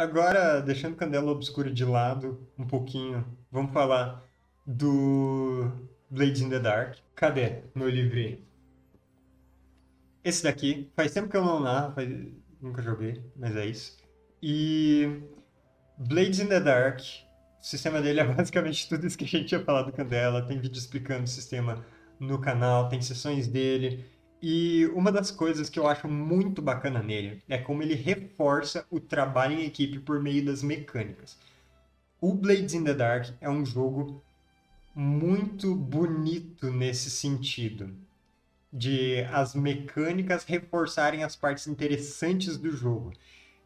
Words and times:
Agora, 0.00 0.62
deixando 0.62 0.96
Candela 0.96 1.30
Obscura 1.30 1.70
de 1.70 1.84
lado 1.84 2.48
um 2.58 2.66
pouquinho, 2.66 3.22
vamos 3.52 3.70
falar 3.70 4.24
do 4.66 5.70
Blades 6.10 6.40
in 6.40 6.48
the 6.48 6.58
Dark. 6.58 6.96
Cadê 7.14 7.64
meu 7.74 7.90
livrinho? 7.90 8.38
Esse 10.24 10.42
daqui, 10.42 10.90
faz 10.96 11.12
tempo 11.12 11.28
que 11.28 11.36
eu 11.36 11.44
não 11.44 11.60
narro, 11.60 11.94
faz... 11.94 12.08
nunca 12.62 12.80
joguei, 12.80 13.22
mas 13.36 13.54
é 13.54 13.66
isso. 13.66 13.98
E 14.42 15.20
Blades 15.98 16.40
in 16.40 16.46
the 16.46 16.60
Dark, 16.60 17.00
o 17.60 17.62
sistema 17.62 18.00
dele 18.00 18.20
é 18.20 18.24
basicamente 18.32 18.88
tudo 18.88 19.06
isso 19.06 19.18
que 19.18 19.24
a 19.24 19.28
gente 19.28 19.48
tinha 19.48 19.62
falado 19.62 19.90
do 19.90 19.92
Candela. 19.92 20.40
Tem 20.40 20.58
vídeo 20.58 20.78
explicando 20.78 21.24
o 21.24 21.28
sistema 21.28 21.84
no 22.18 22.38
canal, 22.40 22.88
tem 22.88 23.02
sessões 23.02 23.46
dele. 23.46 24.06
E 24.42 24.86
uma 24.94 25.12
das 25.12 25.30
coisas 25.30 25.68
que 25.68 25.78
eu 25.78 25.86
acho 25.86 26.08
muito 26.08 26.62
bacana 26.62 27.02
nele 27.02 27.42
é 27.48 27.58
como 27.58 27.82
ele 27.82 27.94
reforça 27.94 28.86
o 28.90 28.98
trabalho 28.98 29.58
em 29.58 29.66
equipe 29.66 29.98
por 29.98 30.20
meio 30.20 30.44
das 30.44 30.62
mecânicas. 30.62 31.36
O 32.20 32.32
Blades 32.34 32.72
in 32.72 32.84
the 32.84 32.94
Dark 32.94 33.28
é 33.40 33.50
um 33.50 33.64
jogo 33.64 34.22
muito 34.94 35.74
bonito 35.74 36.70
nesse 36.70 37.10
sentido, 37.10 37.94
de 38.72 39.22
as 39.32 39.54
mecânicas 39.54 40.44
reforçarem 40.44 41.22
as 41.22 41.36
partes 41.36 41.66
interessantes 41.66 42.56
do 42.56 42.70
jogo. 42.70 43.12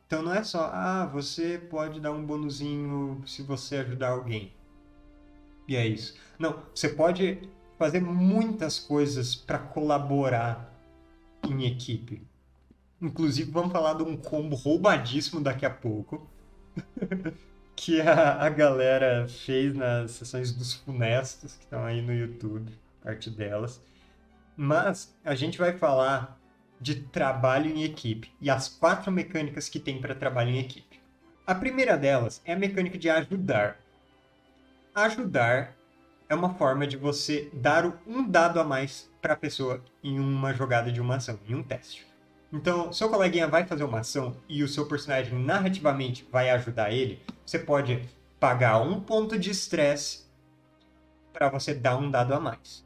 Então 0.07 0.23
não 0.23 0.35
é 0.35 0.43
só, 0.45 0.71
ah, 0.73 1.07
você 1.07 1.59
pode 1.59 2.01
dar 2.01 2.13
um 2.13 2.25
bonuzinho 2.25 3.23
se 3.27 3.43
você 3.43 3.77
ajudar 3.77 4.11
alguém. 4.11 4.53
E 5.67 5.77
é 5.77 5.87
isso. 5.87 6.17
Não, 6.39 6.63
você 6.75 6.89
pode 6.89 7.39
fazer 7.79 8.01
muitas 8.01 8.79
coisas 8.79 9.35
para 9.35 9.59
colaborar 9.59 10.73
em 11.49 11.67
equipe. 11.67 12.23
Inclusive, 13.01 13.51
vamos 13.51 13.73
falar 13.73 13.95
de 13.95 14.03
um 14.03 14.17
combo 14.17 14.57
roubadíssimo 14.57 15.41
daqui 15.41 15.67
a 15.67 15.71
pouco. 15.71 16.27
que 17.77 18.01
a, 18.01 18.43
a 18.43 18.49
galera 18.49 19.27
fez 19.29 19.75
nas 19.75 20.13
sessões 20.13 20.53
dos 20.53 20.75
funestos, 20.75 21.55
que 21.57 21.65
estão 21.65 21.85
aí 21.85 22.01
no 22.01 22.15
YouTube, 22.15 22.73
parte 23.03 23.29
delas. 23.31 23.81
Mas 24.57 25.15
a 25.25 25.35
gente 25.35 25.59
vai 25.59 25.77
falar 25.77 26.39
de 26.81 26.97
trabalho 26.97 27.71
em 27.71 27.83
equipe 27.83 28.33
e 28.41 28.51
as 28.51 28.69
quatro 28.69 29.11
mecânicas 29.11 29.69
que 29.69 29.81
tem 29.81 30.01
para 30.01 30.15
trabalho 30.15 30.51
em 30.51 30.59
equipe. 30.59 31.01
A 31.47 31.55
primeira 31.55 31.97
delas 31.97 32.41
é 32.45 32.53
a 32.53 32.59
mecânica 32.59 32.97
de 32.97 33.11
ajudar. 33.11 33.77
Ajudar 34.95 35.75
é 36.35 36.37
uma 36.37 36.55
forma 36.55 36.87
de 36.87 36.97
você 36.97 37.49
dar 37.53 37.87
um 38.07 38.29
dado 38.29 38.61
a 38.61 38.65
mais 38.65 39.09
para 39.23 39.35
a 39.35 39.37
pessoa 39.37 39.83
em 40.03 40.19
uma 40.19 40.53
jogada 40.53 40.91
de 40.91 41.01
uma 41.01 41.17
ação, 41.17 41.39
em 41.49 41.55
um 41.55 41.63
teste. 41.63 42.07
Então, 42.53 42.93
seu 42.93 43.09
coleguinha 43.09 43.49
vai 43.49 43.65
fazer 43.67 43.85
uma 43.85 44.01
ação 44.01 44.37
e 44.49 44.63
o 44.63 44.69
seu 44.69 44.87
personagem 44.87 45.39
narrativamente 45.39 46.29
vai 46.31 46.51
ajudar 46.51 46.93
ele, 46.93 47.23
você 47.47 47.59
pode 47.59 48.09
pagar 48.39 48.81
um 48.81 49.01
ponto 49.01 49.39
de 49.39 49.51
estresse 49.51 50.25
para 51.33 51.49
você 51.49 51.73
dar 51.73 51.97
um 51.97 52.11
dado 52.11 52.35
a 52.35 52.41
mais. 52.41 52.85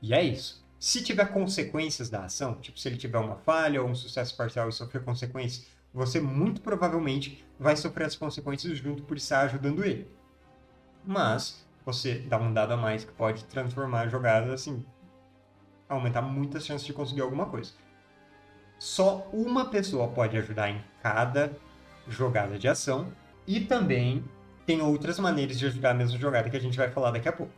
E 0.00 0.12
é 0.12 0.22
isso. 0.22 0.62
Se 0.78 1.02
tiver 1.02 1.26
consequências 1.26 2.10
da 2.10 2.24
ação, 2.24 2.54
tipo 2.54 2.78
se 2.78 2.88
ele 2.88 2.96
tiver 2.96 3.18
uma 3.18 3.36
falha 3.36 3.82
ou 3.82 3.88
um 3.88 3.94
sucesso 3.94 4.36
parcial 4.36 4.68
e 4.68 4.72
sofrer 4.72 5.04
consequências, 5.04 5.66
você 5.92 6.20
muito 6.20 6.60
provavelmente 6.60 7.44
vai 7.58 7.76
sofrer 7.76 8.06
as 8.06 8.16
consequências 8.16 8.78
junto 8.78 9.02
por 9.02 9.16
estar 9.16 9.42
ajudando 9.42 9.84
ele. 9.84 10.08
Mas 11.04 11.64
você 11.84 12.14
dá 12.14 12.38
um 12.38 12.52
dado 12.52 12.72
a 12.72 12.76
mais 12.76 13.04
que 13.04 13.12
pode 13.12 13.44
transformar 13.44 14.02
a 14.02 14.08
jogada 14.08 14.52
assim, 14.52 14.84
aumentar 15.88 16.22
muitas 16.22 16.64
chances 16.64 16.86
de 16.86 16.92
conseguir 16.92 17.20
alguma 17.20 17.46
coisa. 17.46 17.72
Só 18.78 19.28
uma 19.32 19.66
pessoa 19.66 20.08
pode 20.08 20.36
ajudar 20.36 20.70
em 20.70 20.82
cada 21.02 21.52
jogada 22.08 22.58
de 22.58 22.68
ação 22.68 23.12
e 23.46 23.60
também 23.60 24.24
tem 24.66 24.80
outras 24.80 25.18
maneiras 25.18 25.58
de 25.58 25.66
ajudar 25.66 25.90
a 25.90 25.94
mesma 25.94 26.18
jogada 26.18 26.50
que 26.50 26.56
a 26.56 26.60
gente 26.60 26.76
vai 26.76 26.90
falar 26.90 27.10
daqui 27.10 27.28
a 27.28 27.32
pouco. 27.32 27.52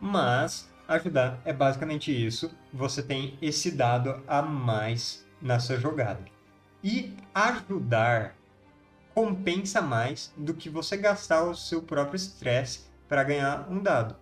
Mas 0.00 0.68
ajudar 0.88 1.40
é 1.44 1.52
basicamente 1.52 2.10
isso. 2.12 2.54
Você 2.72 3.02
tem 3.02 3.38
esse 3.40 3.70
dado 3.70 4.22
a 4.26 4.42
mais 4.42 5.24
na 5.40 5.58
sua 5.58 5.76
jogada. 5.76 6.24
E 6.82 7.16
ajudar 7.34 8.36
compensa 9.14 9.80
mais 9.80 10.32
do 10.36 10.54
que 10.54 10.68
você 10.68 10.96
gastar 10.96 11.44
o 11.44 11.54
seu 11.54 11.82
próprio 11.82 12.16
estresse 12.16 12.93
para 13.14 13.22
ganhar 13.22 13.68
um 13.70 13.80
dado. 13.80 14.16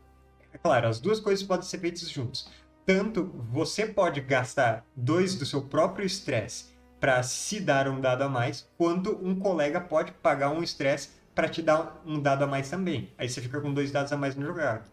É 0.53 0.59
claro, 0.59 0.87
as 0.87 1.01
duas 1.01 1.19
coisas 1.19 1.43
podem 1.43 1.67
ser 1.67 1.79
feitas 1.79 2.11
juntas. 2.11 2.47
Tanto 2.85 3.25
você 3.51 3.87
pode 3.87 4.21
gastar 4.21 4.85
dois 4.95 5.35
do 5.35 5.47
seu 5.47 5.63
próprio 5.63 6.05
estresse 6.05 6.67
para 7.01 7.23
se 7.23 7.59
dar 7.59 7.89
um 7.89 8.03
dado 8.03 8.21
a 8.21 8.29
mais, 8.29 8.69
quanto 8.77 9.19
um 9.27 9.35
colega 9.35 9.81
pode 9.81 10.13
pagar 10.13 10.51
um 10.51 10.63
estresse 10.63 11.09
para 11.35 11.49
te 11.49 11.63
dar 11.63 12.03
um 12.05 12.21
dado 12.21 12.45
a 12.45 12.47
mais 12.47 12.69
também. 12.69 13.11
Aí 13.17 13.31
você 13.31 13.41
fica 13.41 13.63
com 13.63 13.73
dois 13.73 13.91
dados 13.91 14.13
a 14.13 14.17
mais 14.19 14.37
no 14.37 14.45
jogado. 14.45 14.87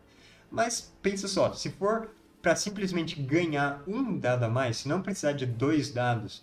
Mas 0.50 0.94
pensa 1.02 1.28
só, 1.28 1.52
se 1.52 1.70
for 1.70 2.10
para 2.42 2.56
simplesmente 2.56 3.22
ganhar 3.22 3.84
um 3.86 4.18
dado 4.18 4.46
a 4.46 4.50
mais, 4.50 4.78
se 4.78 4.88
não 4.88 5.02
precisar 5.02 5.34
de 5.34 5.46
dois 5.46 5.92
dados, 5.92 6.42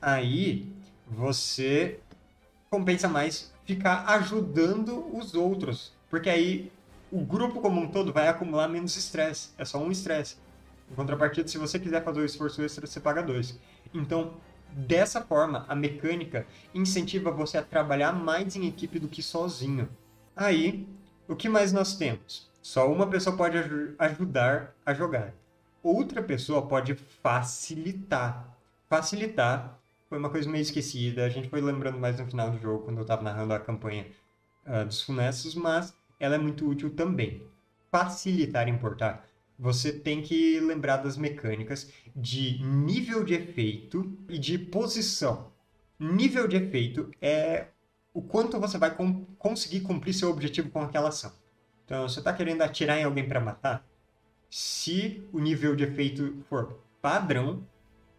aí 0.00 0.72
você 1.04 1.98
compensa 2.70 3.08
mais 3.08 3.52
ficar 3.64 4.04
ajudando 4.06 5.04
os 5.16 5.34
outros 5.34 5.97
porque 6.10 6.30
aí 6.30 6.70
o 7.10 7.20
grupo 7.20 7.60
como 7.60 7.80
um 7.80 7.88
todo 7.88 8.12
vai 8.12 8.28
acumular 8.28 8.68
menos 8.68 8.96
estresse. 8.96 9.50
É 9.56 9.64
só 9.64 9.78
um 9.78 9.90
estresse. 9.90 10.36
Em 10.90 10.94
contrapartida, 10.94 11.48
se 11.48 11.58
você 11.58 11.78
quiser 11.78 12.02
fazer 12.04 12.20
o 12.20 12.24
esforço 12.24 12.62
extra, 12.62 12.86
você 12.86 13.00
paga 13.00 13.22
dois. 13.22 13.58
Então, 13.92 14.34
dessa 14.72 15.20
forma, 15.20 15.64
a 15.68 15.74
mecânica 15.74 16.46
incentiva 16.74 17.30
você 17.30 17.58
a 17.58 17.62
trabalhar 17.62 18.12
mais 18.12 18.56
em 18.56 18.66
equipe 18.66 18.98
do 18.98 19.08
que 19.08 19.22
sozinho. 19.22 19.88
Aí, 20.36 20.86
o 21.26 21.36
que 21.36 21.48
mais 21.48 21.72
nós 21.72 21.96
temos? 21.96 22.48
Só 22.62 22.90
uma 22.90 23.06
pessoa 23.06 23.36
pode 23.36 23.56
ajudar 23.98 24.74
a 24.84 24.94
jogar. 24.94 25.34
Outra 25.82 26.22
pessoa 26.22 26.66
pode 26.66 26.94
facilitar. 26.94 28.56
Facilitar 28.88 29.78
foi 30.08 30.18
uma 30.18 30.30
coisa 30.30 30.48
meio 30.50 30.62
esquecida. 30.62 31.24
A 31.24 31.28
gente 31.28 31.48
foi 31.48 31.60
lembrando 31.60 31.98
mais 31.98 32.18
no 32.18 32.26
final 32.26 32.50
do 32.50 32.58
jogo, 32.58 32.84
quando 32.84 32.96
eu 32.96 33.02
estava 33.02 33.22
narrando 33.22 33.52
a 33.52 33.60
campanha 33.60 34.06
uh, 34.68 34.84
dos 34.84 35.02
funestos, 35.02 35.54
mas 35.54 35.94
ela 36.20 36.34
é 36.34 36.38
muito 36.38 36.68
útil 36.68 36.90
também. 36.90 37.42
Facilitar 37.90 38.68
importar. 38.68 39.26
Você 39.58 39.92
tem 39.92 40.22
que 40.22 40.60
lembrar 40.60 40.98
das 40.98 41.16
mecânicas 41.16 41.90
de 42.14 42.62
nível 42.62 43.24
de 43.24 43.34
efeito 43.34 44.16
e 44.28 44.38
de 44.38 44.56
posição. 44.56 45.50
Nível 45.98 46.46
de 46.46 46.56
efeito 46.56 47.10
é 47.20 47.66
o 48.14 48.22
quanto 48.22 48.60
você 48.60 48.78
vai 48.78 48.94
com 48.94 49.24
conseguir 49.36 49.80
cumprir 49.80 50.14
seu 50.14 50.30
objetivo 50.30 50.70
com 50.70 50.82
aquela 50.82 51.08
ação. 51.08 51.32
Então, 51.84 52.08
você 52.08 52.20
está 52.20 52.32
querendo 52.32 52.62
atirar 52.62 52.98
em 52.98 53.04
alguém 53.04 53.26
para 53.26 53.40
matar? 53.40 53.84
Se 54.50 55.26
o 55.32 55.40
nível 55.40 55.74
de 55.74 55.84
efeito 55.84 56.36
for 56.48 56.78
padrão, 57.00 57.66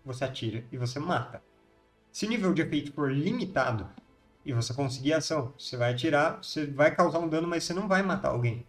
você 0.03 0.25
atira 0.25 0.63
e 0.71 0.77
você 0.77 0.99
mata. 0.99 1.41
Se 2.11 2.25
o 2.25 2.29
nível 2.29 2.53
de 2.53 2.61
efeito 2.61 2.91
for 2.91 3.11
limitado, 3.11 3.87
e 4.49 4.53
você 4.53 4.73
conseguir 4.73 5.13
ação. 5.13 5.53
Você 5.57 5.77
vai 5.77 5.93
atirar, 5.93 6.43
você 6.43 6.65
vai 6.65 6.93
causar 6.93 7.19
um 7.19 7.29
dano, 7.29 7.47
mas 7.47 7.63
você 7.63 7.73
não 7.73 7.87
vai 7.87 8.01
matar 8.01 8.29
alguém. 8.29 8.65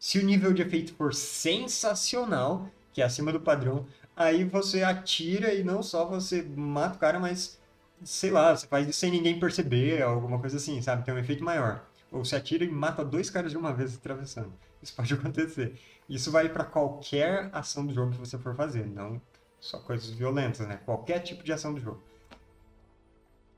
Se 0.00 0.18
o 0.18 0.24
nível 0.24 0.52
de 0.52 0.62
efeito 0.62 0.92
for 0.94 1.14
sensacional, 1.14 2.68
que 2.92 3.00
é 3.00 3.04
acima 3.04 3.32
do 3.32 3.40
padrão, 3.40 3.86
aí 4.16 4.42
você 4.42 4.82
atira 4.82 5.54
e 5.54 5.62
não 5.62 5.80
só 5.80 6.04
você 6.04 6.42
mata 6.42 6.96
o 6.96 6.98
cara, 6.98 7.20
mas 7.20 7.56
sei 8.02 8.32
lá, 8.32 8.54
você 8.54 8.66
faz 8.66 8.88
isso 8.88 8.98
sem 8.98 9.12
ninguém 9.12 9.38
perceber, 9.38 10.02
alguma 10.02 10.40
coisa 10.40 10.56
assim, 10.56 10.82
sabe? 10.82 11.04
Tem 11.04 11.14
um 11.14 11.18
efeito 11.18 11.44
maior. 11.44 11.86
Ou 12.10 12.24
você 12.24 12.34
atira 12.34 12.64
e 12.64 12.68
mata 12.68 13.04
dois 13.04 13.30
caras 13.30 13.52
de 13.52 13.56
uma 13.56 13.72
vez 13.72 13.94
atravessando. 13.94 14.52
Isso 14.82 14.94
pode 14.94 15.14
acontecer. 15.14 15.80
Isso 16.08 16.30
vale 16.30 16.48
para 16.48 16.64
qualquer 16.64 17.48
ação 17.52 17.86
do 17.86 17.94
jogo 17.94 18.12
que 18.12 18.18
você 18.18 18.38
for 18.38 18.54
fazer, 18.54 18.86
não 18.86 19.20
só 19.58 19.78
coisas 19.78 20.10
violentas, 20.10 20.66
né? 20.66 20.80
Qualquer 20.84 21.20
tipo 21.20 21.42
de 21.42 21.52
ação 21.52 21.72
do 21.74 21.80
jogo. 21.80 22.02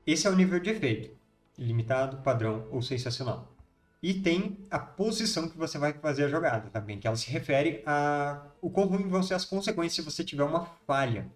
Esse 0.07 0.25
é 0.25 0.29
o 0.29 0.35
nível 0.35 0.59
de 0.59 0.69
efeito 0.69 1.18
ilimitado, 1.59 2.17
padrão 2.23 2.67
ou 2.71 2.81
sensacional. 2.81 3.53
E 4.01 4.13
tem 4.13 4.57
a 4.71 4.79
posição 4.79 5.49
que 5.49 5.57
você 5.57 5.77
vai 5.77 5.91
fazer 5.93 6.23
a 6.23 6.29
jogada 6.29 6.69
também, 6.69 6.97
que 6.97 7.05
ela 7.05 7.17
se 7.17 7.29
refere 7.29 7.83
a 7.85 8.41
o 8.61 8.69
quão 8.69 8.87
ruim 8.87 9.07
vão 9.09 9.21
ser 9.21 9.33
as 9.33 9.43
consequências 9.43 9.93
se 9.93 10.01
você 10.01 10.23
tiver 10.23 10.43
uma 10.43 10.65
falha. 10.87 11.29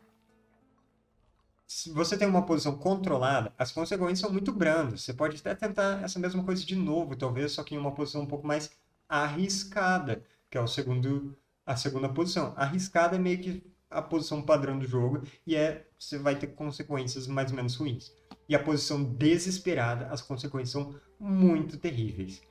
Se 1.67 1.91
você 1.91 2.17
tem 2.17 2.27
uma 2.27 2.45
posição 2.45 2.77
controlada, 2.77 3.53
as 3.57 3.71
consequências 3.71 4.19
são 4.19 4.31
muito 4.31 4.51
brandas. 4.53 5.01
Você 5.01 5.13
pode 5.13 5.37
até 5.37 5.53
tentar 5.55 6.01
essa 6.03 6.19
mesma 6.19 6.43
coisa 6.43 6.65
de 6.65 6.75
novo, 6.75 7.15
talvez, 7.15 7.51
só 7.53 7.63
que 7.63 7.75
em 7.75 7.77
uma 7.77 7.91
posição 7.91 8.21
um 8.21 8.27
pouco 8.27 8.47
mais 8.47 8.71
arriscada, 9.09 10.23
que 10.49 10.57
é 10.57 10.61
o 10.61 10.67
segundo, 10.67 11.35
a 11.65 11.75
segunda 11.75 12.07
posição. 12.07 12.53
Arriscada 12.55 13.17
é 13.17 13.19
meio 13.19 13.39
que 13.39 13.73
a 13.89 14.01
posição 14.01 14.41
padrão 14.41 14.79
do 14.79 14.87
jogo 14.87 15.23
e 15.45 15.55
é 15.55 15.85
você 15.99 16.17
vai 16.17 16.35
ter 16.35 16.47
consequências 16.47 17.27
mais 17.27 17.51
ou 17.51 17.57
menos 17.57 17.75
ruins 17.75 18.11
e 18.47 18.55
a 18.55 18.59
posição 18.59 19.03
desesperada, 19.03 20.07
as 20.07 20.21
consequências 20.21 20.71
são 20.71 20.95
muito 21.19 21.77
terríveis. 21.77 22.41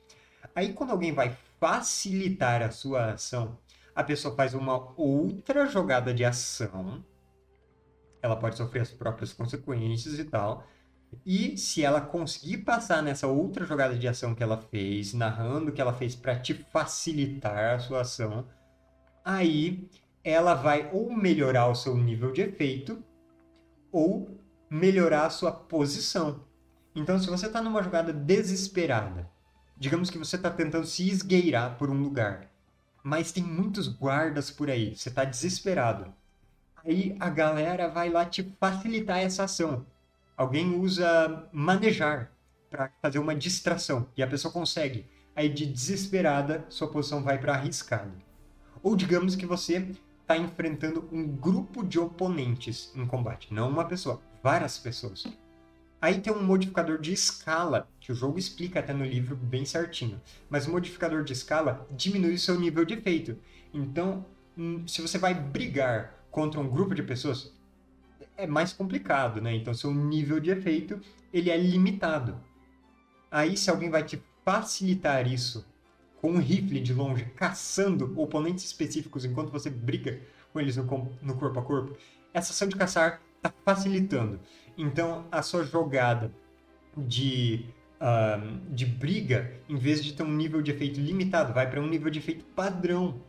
Aí, 0.55 0.73
quando 0.73 0.91
alguém 0.91 1.13
vai 1.13 1.37
facilitar 1.59 2.61
a 2.61 2.71
sua 2.71 3.13
ação, 3.13 3.57
a 3.95 4.03
pessoa 4.03 4.35
faz 4.35 4.53
uma 4.53 4.93
outra 4.97 5.67
jogada 5.67 6.13
de 6.13 6.25
ação. 6.25 7.03
Ela 8.21 8.35
pode 8.35 8.57
sofrer 8.57 8.81
as 8.81 8.91
próprias 8.91 9.33
consequências 9.33 10.17
e 10.17 10.25
tal. 10.25 10.67
E 11.25 11.57
se 11.57 11.83
ela 11.83 12.01
conseguir 12.01 12.59
passar 12.59 13.03
nessa 13.03 13.27
outra 13.27 13.65
jogada 13.65 13.95
de 13.95 14.07
ação 14.07 14.33
que 14.33 14.41
ela 14.41 14.57
fez, 14.57 15.13
narrando 15.13 15.69
o 15.69 15.73
que 15.73 15.81
ela 15.81 15.93
fez 15.93 16.15
para 16.15 16.39
te 16.39 16.53
facilitar 16.53 17.75
a 17.75 17.79
sua 17.79 18.01
ação, 18.01 18.47
aí 19.23 19.87
ela 20.23 20.55
vai 20.55 20.89
ou 20.91 21.11
melhorar 21.11 21.67
o 21.67 21.75
seu 21.75 21.95
nível 21.95 22.31
de 22.31 22.41
efeito 22.41 23.03
ou 23.91 24.42
melhorar 24.73 25.27
a 25.27 25.29
sua 25.29 25.51
posição. 25.51 26.39
Então, 26.95 27.19
se 27.19 27.29
você 27.29 27.45
está 27.45 27.61
numa 27.61 27.83
jogada 27.83 28.11
desesperada, 28.11 29.29
digamos 29.77 30.09
que 30.09 30.17
você 30.17 30.35
está 30.35 30.49
tentando 30.49 30.87
se 30.87 31.07
esgueirar 31.07 31.77
por 31.77 31.91
um 31.91 32.01
lugar, 32.01 32.49
mas 33.03 33.31
tem 33.31 33.43
muitos 33.43 33.87
guardas 33.87 34.49
por 34.49 34.71
aí, 34.71 34.95
você 34.95 35.09
está 35.09 35.25
desesperado. 35.25 36.11
Aí 36.83 37.15
a 37.19 37.29
galera 37.29 37.87
vai 37.87 38.09
lá 38.09 38.25
te 38.25 38.43
facilitar 38.59 39.19
essa 39.19 39.43
ação. 39.43 39.85
Alguém 40.35 40.75
usa 40.75 41.47
manejar 41.51 42.31
para 42.67 42.89
fazer 42.99 43.19
uma 43.19 43.35
distração 43.35 44.09
e 44.17 44.23
a 44.23 44.27
pessoa 44.27 44.51
consegue. 44.51 45.05
Aí 45.35 45.49
de 45.49 45.67
desesperada, 45.67 46.65
sua 46.69 46.87
posição 46.87 47.21
vai 47.21 47.37
para 47.37 47.53
arriscada. 47.53 48.11
Ou 48.81 48.95
digamos 48.95 49.35
que 49.35 49.45
você 49.45 49.87
está 50.23 50.37
enfrentando 50.37 51.07
um 51.11 51.27
grupo 51.27 51.83
de 51.83 51.99
oponentes 51.99 52.91
em 52.95 53.05
combate, 53.05 53.53
não 53.53 53.69
uma 53.69 53.85
pessoa, 53.85 54.21
várias 54.41 54.77
pessoas. 54.79 55.25
Aí 56.01 56.19
tem 56.19 56.33
um 56.33 56.43
modificador 56.43 56.99
de 56.99 57.13
escala, 57.13 57.87
que 57.99 58.11
o 58.11 58.15
jogo 58.15 58.39
explica 58.39 58.79
até 58.79 58.93
no 58.93 59.05
livro 59.05 59.35
bem 59.35 59.63
certinho. 59.63 60.19
Mas 60.49 60.67
o 60.67 60.71
modificador 60.71 61.23
de 61.23 61.31
escala 61.31 61.87
diminui 61.91 62.33
o 62.33 62.39
seu 62.39 62.59
nível 62.59 62.83
de 62.83 62.95
efeito. 62.95 63.37
Então, 63.73 64.25
hum, 64.57 64.85
se 64.85 65.01
você 65.01 65.17
vai 65.17 65.33
brigar 65.33 66.25
contra 66.29 66.59
um 66.59 66.67
grupo 66.67 66.93
de 66.93 67.03
pessoas, 67.03 67.53
é 68.35 68.45
mais 68.45 68.73
complicado, 68.73 69.39
né? 69.39 69.55
Então, 69.55 69.73
seu 69.73 69.93
nível 69.93 70.39
de 70.41 70.51
efeito, 70.51 70.99
ele 71.31 71.49
é 71.49 71.57
limitado. 71.57 72.37
Aí, 73.31 73.55
se 73.55 73.69
alguém 73.69 73.89
vai 73.89 74.03
te 74.03 74.21
facilitar 74.43 75.25
isso 75.25 75.65
com 76.23 76.31
um 76.31 76.39
rifle 76.39 76.79
de 76.79 76.93
longe, 76.93 77.25
caçando 77.35 78.13
oponentes 78.15 78.63
específicos 78.63 79.25
enquanto 79.25 79.51
você 79.51 79.69
briga 79.69 80.21
com 80.53 80.61
eles 80.61 80.77
no, 80.77 81.11
no 81.21 81.35
corpo 81.35 81.59
a 81.59 81.61
corpo, 81.61 81.97
essa 82.33 82.53
ação 82.53 82.69
de 82.69 82.77
caçar 82.77 83.21
está 83.35 83.53
facilitando. 83.65 84.39
Então, 84.77 85.25
a 85.29 85.41
sua 85.41 85.65
jogada 85.65 86.31
de, 86.95 87.65
uh, 87.99 88.57
de 88.73 88.85
briga, 88.85 89.51
em 89.67 89.75
vez 89.75 90.01
de 90.01 90.13
ter 90.13 90.23
um 90.23 90.31
nível 90.31 90.61
de 90.61 90.71
efeito 90.71 90.97
limitado, 90.97 91.53
vai 91.53 91.69
para 91.69 91.81
um 91.81 91.89
nível 91.89 92.09
de 92.09 92.19
efeito 92.19 92.45
padrão. 92.55 93.19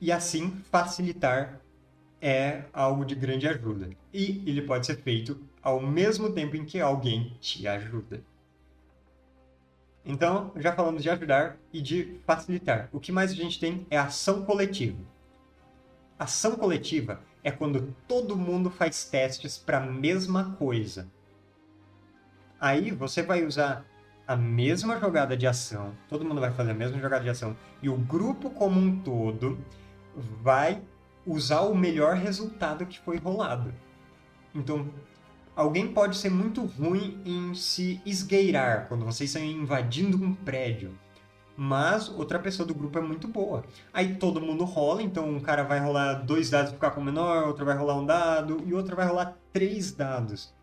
E 0.00 0.12
assim, 0.12 0.62
facilitar 0.70 1.60
é 2.20 2.66
algo 2.72 3.04
de 3.04 3.16
grande 3.16 3.48
ajuda. 3.48 3.90
E 4.14 4.44
ele 4.46 4.62
pode 4.62 4.86
ser 4.86 4.98
feito 4.98 5.40
ao 5.60 5.80
mesmo 5.80 6.30
tempo 6.30 6.54
em 6.54 6.64
que 6.64 6.80
alguém 6.80 7.36
te 7.40 7.66
ajuda. 7.66 8.22
Então, 10.08 10.50
já 10.56 10.72
falamos 10.72 11.02
de 11.02 11.10
ajudar 11.10 11.58
e 11.70 11.82
de 11.82 12.18
facilitar. 12.26 12.88
O 12.90 12.98
que 12.98 13.12
mais 13.12 13.30
a 13.30 13.34
gente 13.34 13.60
tem 13.60 13.86
é 13.90 13.98
ação 13.98 14.42
coletiva. 14.42 14.98
Ação 16.18 16.56
coletiva 16.56 17.20
é 17.44 17.50
quando 17.50 17.94
todo 18.08 18.34
mundo 18.34 18.70
faz 18.70 19.04
testes 19.04 19.58
para 19.58 19.76
a 19.76 19.86
mesma 19.86 20.52
coisa. 20.52 21.06
Aí 22.58 22.90
você 22.90 23.22
vai 23.22 23.44
usar 23.44 23.84
a 24.26 24.34
mesma 24.34 24.98
jogada 24.98 25.36
de 25.36 25.46
ação, 25.46 25.94
todo 26.08 26.24
mundo 26.24 26.40
vai 26.40 26.52
fazer 26.54 26.70
a 26.70 26.74
mesma 26.74 26.98
jogada 26.98 27.24
de 27.24 27.30
ação, 27.30 27.54
e 27.82 27.88
o 27.90 27.96
grupo 27.96 28.48
como 28.48 28.80
um 28.80 29.00
todo 29.00 29.58
vai 30.42 30.82
usar 31.26 31.60
o 31.60 31.74
melhor 31.74 32.14
resultado 32.14 32.86
que 32.86 32.98
foi 32.98 33.18
rolado. 33.18 33.74
Então, 34.54 34.88
Alguém 35.58 35.92
pode 35.92 36.16
ser 36.16 36.30
muito 36.30 36.64
ruim 36.64 37.20
em 37.24 37.52
se 37.52 38.00
esgueirar 38.06 38.86
quando 38.86 39.04
vocês 39.04 39.28
estão 39.28 39.42
invadindo 39.44 40.16
um 40.16 40.32
prédio. 40.32 40.96
Mas 41.56 42.08
outra 42.08 42.38
pessoa 42.38 42.64
do 42.64 42.72
grupo 42.72 42.96
é 42.96 43.02
muito 43.02 43.26
boa. 43.26 43.64
Aí 43.92 44.14
todo 44.14 44.40
mundo 44.40 44.62
rola, 44.64 45.02
então 45.02 45.28
um 45.28 45.40
cara 45.40 45.64
vai 45.64 45.80
rolar 45.80 46.14
dois 46.22 46.48
dados 46.48 46.70
para 46.70 46.76
ficar 46.76 46.90
com 46.92 47.00
o 47.00 47.04
menor, 47.04 47.48
outro 47.48 47.64
vai 47.64 47.76
rolar 47.76 47.96
um 47.96 48.06
dado 48.06 48.62
e 48.64 48.72
outro 48.72 48.94
vai 48.94 49.04
rolar 49.04 49.36
três 49.52 49.90
dados. 49.90 50.54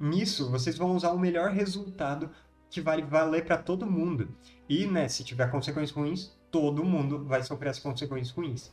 Nisso, 0.00 0.50
vocês 0.50 0.78
vão 0.78 0.96
usar 0.96 1.10
o 1.10 1.18
melhor 1.18 1.50
resultado 1.50 2.30
que 2.70 2.80
vai 2.80 3.02
valer 3.02 3.44
para 3.44 3.58
todo 3.58 3.84
mundo. 3.84 4.34
E, 4.66 4.86
né, 4.86 5.08
se 5.08 5.22
tiver 5.22 5.50
consequências 5.50 5.94
ruins, 5.94 6.34
todo 6.50 6.82
mundo 6.82 7.26
vai 7.26 7.42
sofrer 7.42 7.68
as 7.68 7.78
consequências 7.78 8.34
ruins. 8.34 8.72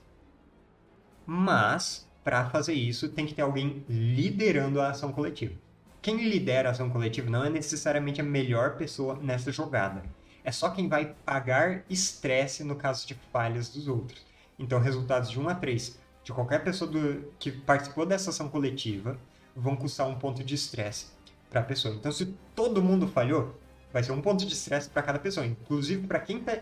Mas 1.25 2.06
para 2.27 2.49
fazer 2.49 2.73
isso, 2.73 3.07
tem 3.07 3.25
que 3.25 3.33
ter 3.33 3.41
alguém 3.41 3.85
liderando 3.87 4.81
a 4.81 4.89
ação 4.89 5.13
coletiva. 5.13 5.53
Quem 6.01 6.27
lidera 6.27 6.67
a 6.67 6.71
ação 6.73 6.89
coletiva 6.89 7.29
não 7.29 7.45
é 7.45 7.49
necessariamente 7.49 8.19
a 8.19 8.23
melhor 8.23 8.75
pessoa 8.75 9.15
nessa 9.15 9.49
jogada. 9.49 10.03
É 10.43 10.51
só 10.51 10.69
quem 10.71 10.89
vai 10.89 11.15
pagar 11.25 11.85
estresse 11.89 12.65
no 12.65 12.75
caso 12.75 13.07
de 13.07 13.13
falhas 13.31 13.69
dos 13.69 13.87
outros. 13.87 14.25
Então, 14.59 14.77
resultados 14.77 15.31
de 15.31 15.39
1 15.39 15.47
a 15.47 15.55
3 15.55 15.97
de 16.21 16.33
qualquer 16.33 16.65
pessoa 16.65 16.91
do, 16.91 17.31
que 17.39 17.49
participou 17.49 18.05
dessa 18.05 18.31
ação 18.31 18.49
coletiva 18.49 19.17
vão 19.55 19.77
custar 19.77 20.05
um 20.05 20.19
ponto 20.19 20.43
de 20.43 20.53
estresse 20.53 21.05
para 21.49 21.61
a 21.61 21.63
pessoa. 21.63 21.95
Então, 21.95 22.11
se 22.11 22.25
todo 22.53 22.83
mundo 22.83 23.07
falhou, 23.07 23.57
vai 23.93 24.03
ser 24.03 24.11
um 24.11 24.21
ponto 24.21 24.45
de 24.45 24.51
estresse 24.51 24.89
para 24.89 25.01
cada 25.01 25.17
pessoa, 25.17 25.45
inclusive 25.45 26.05
para 26.05 26.19
quem 26.19 26.39
está 26.39 26.59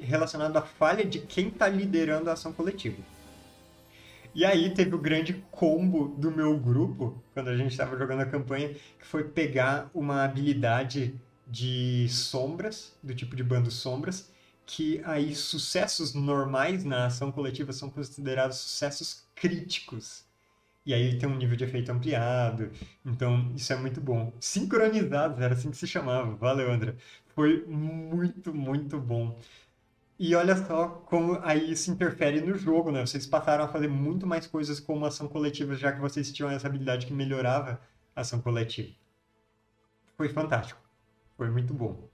relacionado 0.00 0.56
à 0.56 0.62
falha 0.62 1.04
de 1.04 1.20
quem 1.20 1.46
está 1.50 1.68
liderando 1.68 2.28
a 2.28 2.32
ação 2.32 2.52
coletiva. 2.52 3.00
E 4.36 4.44
aí 4.44 4.74
teve 4.74 4.94
o 4.94 4.98
grande 4.98 5.32
combo 5.50 6.08
do 6.08 6.30
meu 6.30 6.58
grupo, 6.58 7.22
quando 7.32 7.48
a 7.48 7.56
gente 7.56 7.70
estava 7.70 7.96
jogando 7.96 8.20
a 8.20 8.26
campanha, 8.26 8.68
que 8.68 9.06
foi 9.06 9.24
pegar 9.24 9.90
uma 9.94 10.24
habilidade 10.24 11.18
de 11.46 12.06
sombras, 12.10 12.94
do 13.02 13.14
tipo 13.14 13.34
de 13.34 13.42
bando 13.42 13.70
sombras, 13.70 14.30
que 14.66 15.00
aí 15.06 15.34
sucessos 15.34 16.12
normais 16.12 16.84
na 16.84 17.06
ação 17.06 17.32
coletiva 17.32 17.72
são 17.72 17.88
considerados 17.88 18.58
sucessos 18.58 19.26
críticos. 19.34 20.26
E 20.84 20.92
aí 20.92 21.18
tem 21.18 21.26
um 21.26 21.36
nível 21.38 21.56
de 21.56 21.64
efeito 21.64 21.90
ampliado. 21.90 22.70
Então, 23.06 23.50
isso 23.56 23.72
é 23.72 23.76
muito 23.76 24.02
bom. 24.02 24.34
Sincronizados, 24.38 25.40
era 25.40 25.54
assim 25.54 25.70
que 25.70 25.78
se 25.78 25.86
chamava. 25.86 26.34
Valeu, 26.36 26.70
André. 26.70 26.94
Foi 27.34 27.64
muito, 27.66 28.52
muito 28.54 29.00
bom. 29.00 29.38
E 30.18 30.34
olha 30.34 30.56
só 30.56 30.88
como 30.88 31.38
aí 31.42 31.72
isso 31.72 31.90
interfere 31.90 32.40
no 32.40 32.54
jogo, 32.56 32.90
né? 32.90 33.04
Vocês 33.04 33.26
passaram 33.26 33.64
a 33.64 33.68
fazer 33.68 33.88
muito 33.88 34.26
mais 34.26 34.46
coisas 34.46 34.80
como 34.80 35.04
ação 35.04 35.28
coletiva, 35.28 35.74
já 35.74 35.92
que 35.92 36.00
vocês 36.00 36.32
tinham 36.32 36.50
essa 36.50 36.66
habilidade 36.66 37.06
que 37.06 37.12
melhorava 37.12 37.80
a 38.14 38.22
ação 38.22 38.40
coletiva. 38.40 38.94
Foi 40.16 40.30
fantástico. 40.30 40.80
Foi 41.36 41.50
muito 41.50 41.74
bom. 41.74 42.08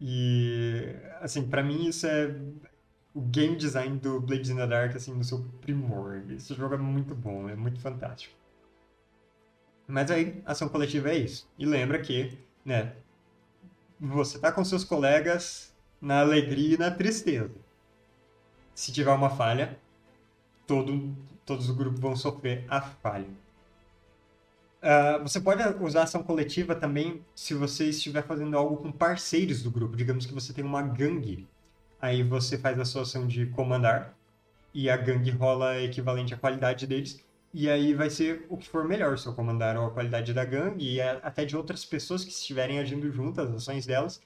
E, 0.00 0.96
assim, 1.20 1.46
para 1.46 1.62
mim 1.62 1.86
isso 1.86 2.06
é 2.06 2.34
o 3.12 3.20
game 3.20 3.56
design 3.56 3.98
do 3.98 4.20
Blades 4.20 4.48
in 4.48 4.56
the 4.56 4.66
Dark, 4.66 4.96
assim, 4.96 5.14
no 5.14 5.22
seu 5.22 5.44
primor. 5.60 6.22
Esse 6.30 6.54
jogo 6.54 6.74
é 6.74 6.78
muito 6.78 7.14
bom, 7.14 7.48
é 7.48 7.54
muito 7.54 7.78
fantástico. 7.78 8.34
Mas 9.86 10.10
aí, 10.10 10.42
ação 10.46 10.68
coletiva 10.68 11.10
é 11.10 11.18
isso. 11.18 11.46
E 11.58 11.66
lembra 11.66 12.00
que, 12.00 12.38
né, 12.64 12.96
você 14.00 14.38
tá 14.38 14.50
com 14.50 14.64
seus 14.64 14.82
colegas 14.82 15.73
na 16.04 16.20
alegria 16.20 16.74
e 16.74 16.78
na 16.78 16.90
tristeza. 16.90 17.54
Se 18.74 18.92
tiver 18.92 19.10
uma 19.10 19.30
falha, 19.30 19.78
todo, 20.66 21.16
todos 21.46 21.70
os 21.70 21.74
grupos 21.74 21.98
vão 21.98 22.14
sofrer 22.14 22.66
a 22.68 22.82
falha. 22.82 23.26
Uh, 24.82 25.22
você 25.22 25.40
pode 25.40 25.62
usar 25.82 26.02
ação 26.02 26.22
coletiva 26.22 26.74
também 26.74 27.24
se 27.34 27.54
você 27.54 27.88
estiver 27.88 28.22
fazendo 28.22 28.54
algo 28.58 28.76
com 28.76 28.92
parceiros 28.92 29.62
do 29.62 29.70
grupo. 29.70 29.96
Digamos 29.96 30.26
que 30.26 30.34
você 30.34 30.52
tem 30.52 30.62
uma 30.62 30.82
gangue. 30.82 31.48
Aí 31.98 32.22
você 32.22 32.58
faz 32.58 32.78
a 32.78 32.84
sua 32.84 33.02
ação 33.02 33.26
de 33.26 33.46
comandar 33.46 34.14
e 34.74 34.90
a 34.90 34.96
gangue 34.98 35.30
rola 35.30 35.80
equivalente 35.80 36.34
à 36.34 36.36
qualidade 36.36 36.86
deles. 36.86 37.24
E 37.50 37.70
aí 37.70 37.94
vai 37.94 38.10
ser 38.10 38.44
o 38.50 38.58
que 38.58 38.68
for 38.68 38.84
melhor, 38.84 39.16
se 39.16 39.26
eu 39.26 39.32
comandar 39.32 39.74
ou 39.78 39.86
a 39.86 39.90
qualidade 39.90 40.34
da 40.34 40.44
gangue 40.44 40.96
e 40.96 41.00
até 41.00 41.46
de 41.46 41.56
outras 41.56 41.82
pessoas 41.82 42.22
que 42.22 42.30
estiverem 42.30 42.78
agindo 42.78 43.10
juntas, 43.10 43.48
as 43.48 43.56
ações 43.56 43.86
delas. 43.86 44.20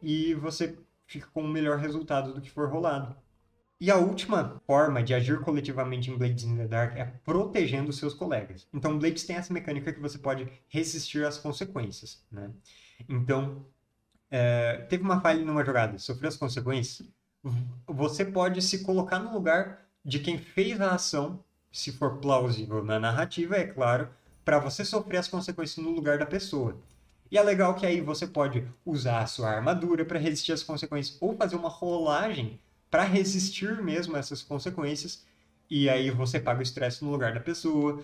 E 0.00 0.32
você 0.34 0.78
fica 1.08 1.26
com 1.32 1.42
o 1.42 1.48
melhor 1.48 1.78
resultado 1.78 2.32
do 2.32 2.40
que 2.40 2.50
for 2.50 2.68
rolado. 2.68 3.16
E 3.80 3.90
a 3.90 3.96
última 3.96 4.60
forma 4.66 5.02
de 5.02 5.14
agir 5.14 5.40
coletivamente 5.40 6.10
em 6.10 6.16
Blades 6.16 6.44
in 6.44 6.56
the 6.56 6.66
Dark 6.66 6.96
é 6.96 7.04
protegendo 7.24 7.92
seus 7.92 8.12
colegas. 8.12 8.66
Então, 8.74 8.98
Blades 8.98 9.24
tem 9.24 9.36
essa 9.36 9.52
mecânica 9.52 9.92
que 9.92 10.00
você 10.00 10.18
pode 10.18 10.48
resistir 10.68 11.24
às 11.24 11.38
consequências. 11.38 12.22
Né? 12.30 12.50
Então, 13.08 13.64
é, 14.30 14.78
teve 14.88 15.02
uma 15.02 15.20
falha 15.20 15.44
numa 15.44 15.64
jogada, 15.64 15.96
sofreu 15.98 16.28
as 16.28 16.36
consequências, 16.36 17.08
você 17.86 18.24
pode 18.24 18.60
se 18.60 18.82
colocar 18.82 19.18
no 19.20 19.32
lugar 19.32 19.86
de 20.04 20.18
quem 20.18 20.38
fez 20.38 20.80
a 20.80 20.94
ação, 20.94 21.42
se 21.70 21.92
for 21.92 22.18
plausível 22.18 22.84
na 22.84 22.98
narrativa, 22.98 23.56
é 23.56 23.66
claro, 23.66 24.08
para 24.44 24.58
você 24.58 24.84
sofrer 24.84 25.18
as 25.18 25.28
consequências 25.28 25.82
no 25.84 25.92
lugar 25.92 26.18
da 26.18 26.26
pessoa. 26.26 26.76
E 27.30 27.36
é 27.36 27.42
legal 27.42 27.74
que 27.74 27.84
aí 27.84 28.00
você 28.00 28.26
pode 28.26 28.66
usar 28.84 29.20
a 29.20 29.26
sua 29.26 29.50
armadura 29.50 30.04
para 30.04 30.18
resistir 30.18 30.52
às 30.52 30.62
consequências 30.62 31.18
ou 31.20 31.36
fazer 31.36 31.56
uma 31.56 31.68
rolagem 31.68 32.58
para 32.90 33.02
resistir 33.02 33.82
mesmo 33.82 34.16
a 34.16 34.18
essas 34.18 34.42
consequências 34.42 35.26
e 35.70 35.88
aí 35.90 36.10
você 36.10 36.40
paga 36.40 36.60
o 36.60 36.62
estresse 36.62 37.04
no 37.04 37.10
lugar 37.10 37.34
da 37.34 37.40
pessoa. 37.40 38.02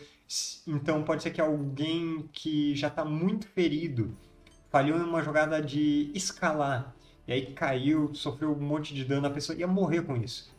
Então 0.67 1.03
pode 1.03 1.23
ser 1.23 1.31
que 1.31 1.41
alguém 1.41 2.29
que 2.33 2.75
já 2.75 2.89
está 2.89 3.05
muito 3.05 3.47
ferido 3.49 4.15
falhou 4.71 4.99
em 4.99 5.03
uma 5.03 5.23
jogada 5.23 5.63
de 5.63 6.11
escalar 6.15 6.95
e 7.27 7.33
aí 7.33 7.47
caiu, 7.53 8.15
sofreu 8.15 8.53
um 8.53 8.61
monte 8.61 8.93
de 8.93 9.05
dano, 9.05 9.27
a 9.27 9.31
pessoa 9.31 9.57
ia 9.57 9.67
morrer 9.67 10.03
com 10.03 10.17
isso. 10.17 10.53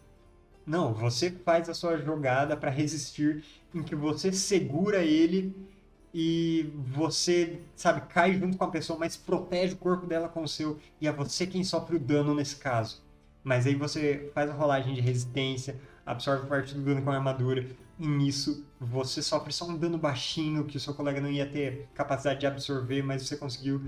Não, 0.65 0.93
você 0.93 1.29
faz 1.29 1.69
a 1.69 1.75
sua 1.75 1.98
jogada 1.98 2.57
para 2.57 2.72
resistir, 2.72 3.43
em 3.74 3.84
que 3.84 3.95
você 3.95 4.31
segura 4.31 5.03
ele 5.03 5.55
e 6.17 6.72
você, 6.77 7.60
sabe, 7.75 8.07
cai 8.07 8.34
junto 8.36 8.57
com 8.57 8.63
a 8.63 8.72
pessoa, 8.72 8.98
mas 8.98 9.17
protege 9.17 9.74
o 9.74 9.77
corpo 9.77 10.07
dela 10.07 10.29
com 10.29 10.43
o 10.43 10.48
seu, 10.48 10.79
e 11.01 11.10
é 11.10 11.12
você 11.12 11.45
quem 11.45 11.62
sofre 11.62 11.98
o 11.98 12.00
dano 12.00 12.34
nesse 12.34 12.55
caso. 12.55 13.03
Mas 13.43 13.67
aí 13.67 13.75
você 13.75 14.31
faz 14.34 14.50
a 14.50 14.53
rolagem 14.53 14.93
de 14.93 15.01
resistência, 15.01 15.77
absorve 16.05 16.48
parte 16.48 16.74
do 16.74 16.81
dano 16.81 17.01
com 17.01 17.12
a 17.12 17.15
armadura, 17.15 17.67
e 18.00 18.07
nisso 18.07 18.65
você 18.79 19.22
sofre 19.22 19.51
só 19.51 19.67
um 19.67 19.75
dano 19.75 19.98
baixinho 19.98 20.63
que 20.63 20.77
o 20.77 20.79
seu 20.79 20.93
colega 20.93 21.19
não 21.19 21.29
ia 21.29 21.45
ter 21.45 21.89
capacidade 21.93 22.39
de 22.39 22.48
absorver, 22.48 23.01
mas 23.01 23.27
você 23.27 23.36
conseguiu 23.36 23.81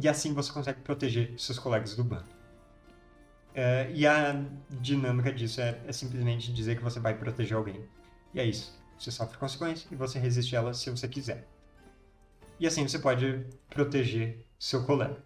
e 0.00 0.08
assim 0.08 0.32
você 0.32 0.52
consegue 0.52 0.82
proteger 0.82 1.34
seus 1.36 1.58
colegas 1.58 1.96
do 1.96 2.04
bando. 2.04 2.26
É, 3.52 3.90
e 3.92 4.06
a 4.06 4.40
dinâmica 4.70 5.32
disso 5.32 5.60
é, 5.60 5.80
é, 5.84 5.92
simplesmente 5.92 6.52
dizer 6.52 6.76
que 6.76 6.82
você 6.84 7.00
vai 7.00 7.18
proteger 7.18 7.56
alguém. 7.56 7.84
E 8.32 8.38
é 8.38 8.44
isso. 8.44 8.72
Você 8.96 9.10
sofre 9.10 9.36
consequência 9.36 9.88
e 9.90 9.96
você 9.96 10.16
resiste 10.16 10.54
a 10.54 10.60
ela 10.60 10.72
se 10.72 10.88
você 10.90 11.08
quiser. 11.08 11.55
E 12.58 12.66
assim 12.66 12.86
você 12.86 12.98
pode 12.98 13.46
proteger 13.68 14.44
seu 14.58 14.84
colega. 14.84 15.22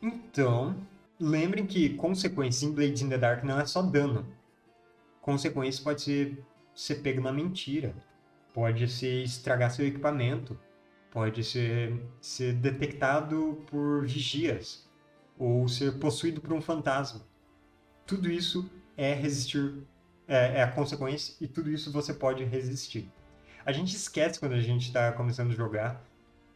Então, 0.00 0.76
lembrem 1.18 1.66
que 1.66 1.90
consequência 1.90 2.66
em 2.66 2.72
Blades 2.72 3.02
in 3.02 3.08
the 3.08 3.18
Dark 3.18 3.44
não 3.44 3.60
é 3.60 3.66
só 3.66 3.82
dano. 3.82 4.26
Consequência 5.20 5.84
pode 5.84 6.02
ser 6.02 6.44
ser 6.74 6.96
pego 6.96 7.20
na 7.20 7.32
mentira, 7.32 7.94
pode 8.52 8.88
ser 8.88 9.22
estragar 9.22 9.70
seu 9.70 9.86
equipamento, 9.86 10.58
pode 11.10 11.44
ser, 11.44 12.00
ser 12.20 12.54
detectado 12.54 13.62
por 13.66 14.06
vigias 14.06 14.88
ou 15.38 15.68
ser 15.68 15.98
possuído 15.98 16.40
por 16.40 16.52
um 16.52 16.60
fantasma. 16.60 17.20
Tudo 18.06 18.30
isso 18.30 18.70
é 18.96 19.12
resistir, 19.14 19.86
é, 20.26 20.58
é 20.58 20.62
a 20.62 20.72
consequência 20.72 21.36
e 21.40 21.46
tudo 21.46 21.70
isso 21.70 21.92
você 21.92 22.14
pode 22.14 22.44
resistir. 22.44 23.10
A 23.64 23.72
gente 23.72 23.94
esquece 23.94 24.40
quando 24.40 24.54
a 24.54 24.60
gente 24.60 24.86
está 24.86 25.12
começando 25.12 25.52
a 25.52 25.54
jogar, 25.54 26.02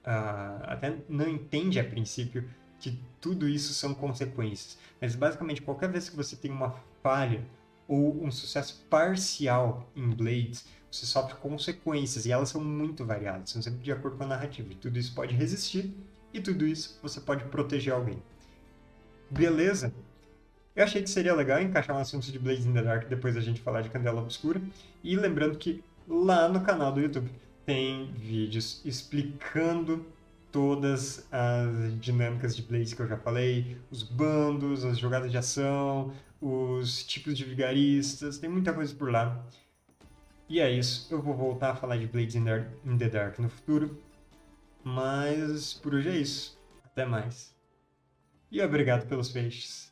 uh, 0.07 0.63
até 0.65 0.97
não 1.09 1.29
entende 1.29 1.81
a 1.81 1.85
princípio 1.85 2.49
que 2.79 2.99
tudo 3.21 3.49
isso 3.49 3.75
são 3.75 3.95
consequências. 3.95 4.79
Mas 5.01 5.15
basicamente 5.15 5.63
qualquer 5.63 5.91
vez 5.91 6.09
que 6.09 6.17
você 6.17 6.37
tem 6.37 6.51
uma 6.51 6.75
falha 7.03 7.45
ou 7.89 8.23
um 8.25 8.31
sucesso 8.31 8.85
parcial 8.89 9.91
em 9.95 10.09
Blades, 10.11 10.67
você 10.91 11.07
sofre 11.07 11.35
consequências 11.37 12.27
e 12.27 12.33
elas 12.33 12.49
são 12.49 12.63
muito 12.63 13.05
variadas, 13.05 13.51
são 13.51 13.61
sempre 13.61 13.81
de 13.81 13.93
acordo 13.93 14.17
com 14.17 14.25
a 14.25 14.29
narrativa. 14.29 14.73
E 14.73 14.77
tudo 14.77 14.99
isso 14.99 15.15
pode 15.15 15.35
resistir 15.35 15.95
e 16.33 16.41
tudo 16.41 16.67
isso 16.67 16.99
você 17.03 17.21
pode 17.21 17.45
proteger 17.45 17.93
alguém. 17.93 18.23
Beleza? 19.31 19.93
Eu 20.75 20.85
achei 20.85 21.03
que 21.03 21.09
seria 21.09 21.35
legal 21.35 21.61
encaixar 21.61 21.97
um 21.97 22.01
assunto 22.01 22.31
de 22.31 22.39
Blades 22.39 22.67
in 22.67 22.73
the 22.73 22.83
Dark 22.83 23.09
depois 23.09 23.35
da 23.35 23.41
gente 23.41 23.63
falar 23.63 23.81
de 23.81 23.89
Candela 23.89 24.21
Obscura. 24.21 24.61
E 25.03 25.17
lembrando 25.17 25.57
que 25.57 25.83
lá 26.07 26.49
no 26.49 26.61
canal 26.61 26.93
do 26.93 27.01
YouTube 27.01 27.31
tem 27.67 28.13
vídeos 28.13 28.81
explicando 28.85 30.07
todas 30.53 31.27
as 31.33 32.01
dinâmicas 32.01 32.57
de 32.57 32.63
Blades 32.63 32.95
que 32.95 33.03
eu 33.03 33.09
já 33.09 33.19
falei, 33.19 33.77
os 33.91 34.05
bandos, 34.05 34.85
as 34.85 34.99
jogadas 34.99 35.31
de 35.31 35.37
ação, 35.37 36.15
os 36.41 37.05
tipos 37.05 37.37
de 37.37 37.45
vigaristas, 37.45 38.39
tem 38.39 38.49
muita 38.49 38.73
coisa 38.73 38.95
por 38.95 39.11
lá. 39.11 39.45
E 40.49 40.61
é 40.61 40.71
isso, 40.71 41.09
eu 41.11 41.21
vou 41.21 41.35
voltar 41.35 41.73
a 41.73 41.77
falar 41.77 41.97
de 41.97 42.07
Blades 42.07 42.37
in 42.37 42.45
the 42.97 43.09
Dark 43.09 43.39
no 43.41 43.49
futuro, 43.49 44.01
mas 44.85 45.75
por 45.75 45.93
hoje 45.95 46.09
é 46.09 46.17
isso. 46.17 46.57
Até 46.85 47.05
mais. 47.05 47.55
E 48.51 48.63
obrigado 48.63 49.09
pelos 49.09 49.29
peixes. 49.31 49.86